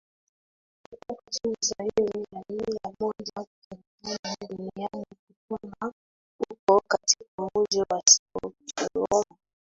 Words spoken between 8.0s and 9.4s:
stockholm